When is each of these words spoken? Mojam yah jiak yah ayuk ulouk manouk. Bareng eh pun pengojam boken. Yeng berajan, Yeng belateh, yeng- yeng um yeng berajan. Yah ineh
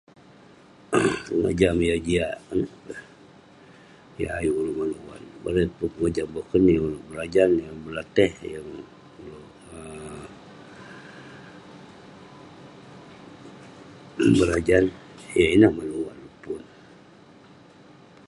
Mojam 1.41 1.77
yah 1.89 1.99
jiak 2.07 2.35
yah 4.21 4.33
ayuk 4.39 4.55
ulouk 4.59 4.77
manouk. 5.07 5.35
Bareng 5.43 5.69
eh 5.69 5.73
pun 5.77 5.87
pengojam 5.93 6.27
boken. 6.35 6.61
Yeng 6.75 6.87
berajan, 7.09 7.49
Yeng 7.63 7.79
belateh, 7.85 8.31
yeng- 8.53 8.89
yeng 9.25 9.43
um 9.73 10.27
yeng 14.19 14.33
berajan. 14.39 14.83
Yah 15.39 15.49
ineh 15.55 15.73